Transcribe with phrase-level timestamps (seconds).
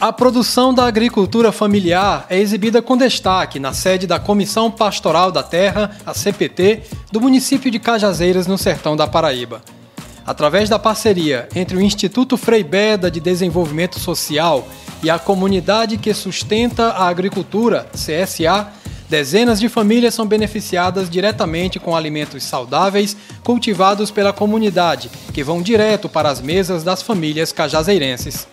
[0.00, 5.42] A produção da agricultura familiar é exibida com destaque na sede da Comissão Pastoral da
[5.42, 9.60] Terra, a CPT, do município de Cajazeiras, no sertão da Paraíba.
[10.26, 14.66] Através da parceria entre o Instituto Frei Beda de Desenvolvimento Social
[15.02, 18.68] e a comunidade que sustenta a agricultura, CSA,
[19.06, 23.14] dezenas de famílias são beneficiadas diretamente com alimentos saudáveis
[23.44, 28.48] cultivados pela comunidade, que vão direto para as mesas das famílias cajazeirenses.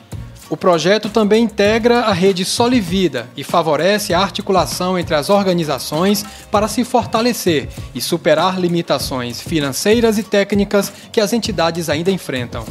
[0.50, 6.70] O projeto também integra a rede Solivida e favorece a articulação entre as organizações para
[6.70, 12.66] se fortalecer e superar limitações financeiras e técnicas que as entidades ainda enfrentam.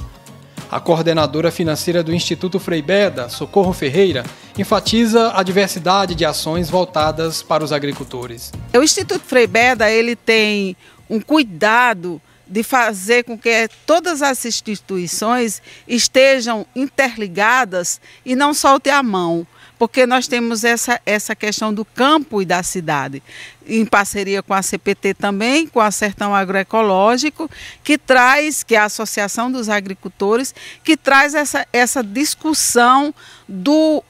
[0.70, 4.24] A coordenadora financeira do Instituto Frei Beda, Socorro Ferreira,
[4.58, 8.52] enfatiza a diversidade de ações voltadas para os agricultores.
[8.74, 10.74] O Instituto Frei Beda ele tem
[11.10, 19.02] um cuidado de fazer com que todas as instituições estejam interligadas e não solte a
[19.02, 19.46] mão,
[19.78, 23.22] porque nós temos essa, essa questão do campo e da cidade,
[23.66, 27.50] em parceria com a CPT também, com a Sertão Agroecológico,
[27.82, 33.14] que traz, que é a Associação dos Agricultores, que traz essa, essa discussão
[33.48, 34.02] do,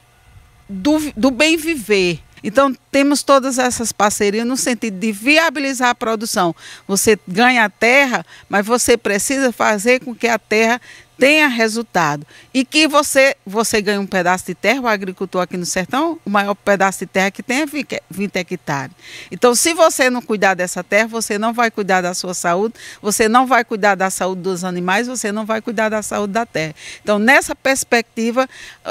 [0.69, 6.55] do, do bem viver então, temos todas essas parcerias no sentido de viabilizar a produção.
[6.87, 10.81] Você ganha a terra, mas você precisa fazer com que a terra
[11.19, 12.27] tenha resultado.
[12.53, 16.31] E que você, você ganhe um pedaço de terra, o agricultor aqui no sertão, o
[16.31, 17.67] maior pedaço de terra que tem é
[18.11, 18.95] 20 hectares.
[19.31, 23.29] Então, se você não cuidar dessa terra, você não vai cuidar da sua saúde, você
[23.29, 26.75] não vai cuidar da saúde dos animais, você não vai cuidar da saúde da terra.
[27.03, 28.49] Então, nessa perspectiva,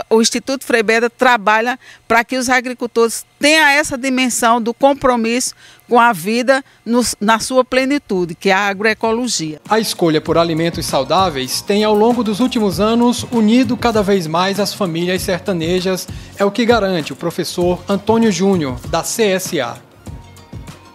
[0.09, 5.53] o Instituto Freibeda trabalha para que os agricultores tenham essa dimensão do compromisso
[5.87, 9.61] com a vida no, na sua plenitude, que é a agroecologia.
[9.69, 14.59] A escolha por alimentos saudáveis tem, ao longo dos últimos anos, unido cada vez mais
[14.59, 19.81] as famílias sertanejas, é o que garante o professor Antônio Júnior, da CSA.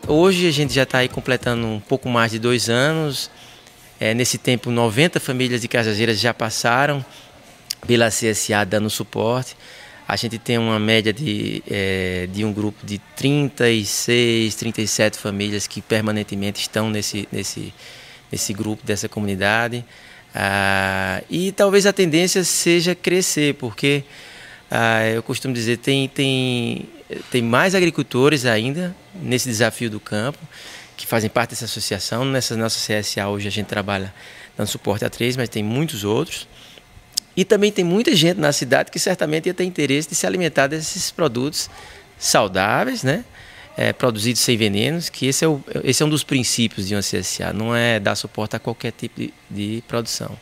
[0.06, 3.30] Hoje a gente já está aí completando um pouco mais de dois anos.
[4.00, 7.04] É, nesse tempo, 90 famílias de Cajazeiras já passaram
[7.86, 9.56] pela CSA dando suporte.
[10.08, 15.80] A gente tem uma média de, é, de um grupo de 36, 37 famílias que
[15.80, 17.72] permanentemente estão nesse, nesse,
[18.32, 19.84] nesse grupo, dessa comunidade.
[20.34, 24.04] Ah, e talvez a tendência seja crescer, porque
[24.70, 26.88] ah, eu costumo dizer, tem, tem,
[27.30, 30.38] tem mais agricultores ainda nesse desafio do campo,
[30.96, 32.24] que fazem parte dessa associação.
[32.24, 34.14] Nessa nossa CSA hoje a gente trabalha
[34.56, 36.46] dando suporte a três, mas tem muitos outros.
[37.36, 40.66] E também tem muita gente na cidade que certamente ia ter interesse de se alimentar
[40.66, 41.70] desses produtos
[42.18, 43.24] saudáveis, né?
[43.82, 47.00] É, produzidos sem venenos, que esse é, o, esse é um dos princípios de uma
[47.00, 50.36] CSA, não é dar suporte a qualquer tipo de, de produção.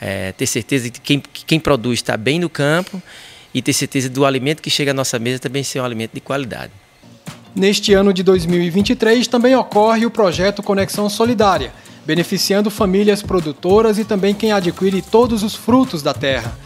[0.00, 3.02] É, ter certeza de que quem, que quem produz está bem no campo
[3.52, 6.20] e ter certeza do alimento que chega à nossa mesa também ser um alimento de
[6.20, 6.70] qualidade.
[7.52, 11.72] Neste ano de 2023 também ocorre o projeto Conexão Solidária,
[12.06, 16.56] beneficiando famílias produtoras e também quem adquire todos os frutos da terra.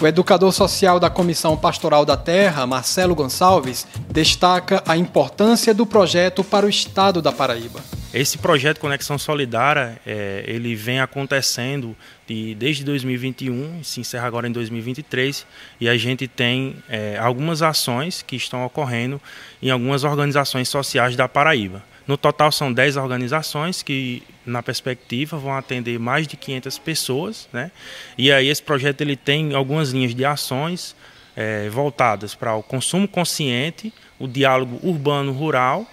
[0.00, 6.44] O educador social da Comissão Pastoral da Terra, Marcelo Gonçalves, destaca a importância do projeto
[6.44, 7.80] para o estado da Paraíba.
[8.14, 11.96] Esse projeto Conexão Solidária, é, ele vem acontecendo
[12.28, 15.44] de, desde 2021, se encerra agora em 2023,
[15.80, 19.20] e a gente tem é, algumas ações que estão ocorrendo
[19.60, 21.82] em algumas organizações sociais da Paraíba.
[22.08, 27.48] No total são 10 organizações que, na perspectiva, vão atender mais de 500 pessoas.
[27.52, 27.70] Né?
[28.16, 30.96] E aí esse projeto ele tem algumas linhas de ações
[31.36, 35.86] é, voltadas para o consumo consciente, o diálogo urbano-rural,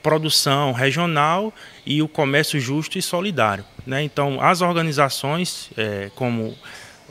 [0.00, 1.52] produção regional
[1.84, 3.64] e o comércio justo e solidário.
[3.84, 4.04] Né?
[4.04, 6.56] Então, as organizações, é, como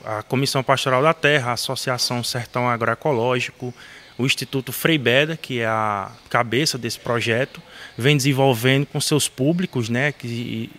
[0.06, 3.74] a Comissão Pastoral da Terra, a Associação Sertão Agroecológico,
[4.18, 7.62] o Instituto Frei Beda, que é a cabeça desse projeto,
[7.98, 10.70] vem desenvolvendo com seus públicos, né, que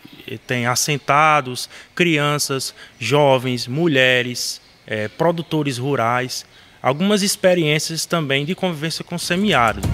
[0.46, 6.44] tem assentados, crianças, jovens, mulheres, é, produtores rurais,
[6.82, 9.88] algumas experiências também de convivência com o semiárido.